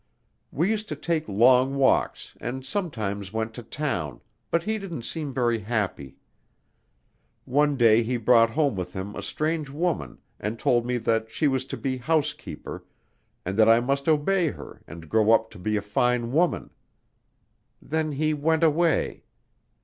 [0.51, 5.31] We used to take long walks and sometimes went to town, but he didn't seem
[5.31, 6.15] very happy.
[7.45, 11.47] One day he brought home with him a strange woman and told me that she
[11.47, 12.83] was to be housekeeper,
[13.45, 16.71] and that I must obey her and grow up to be a fine woman.
[17.79, 19.25] Then he went away.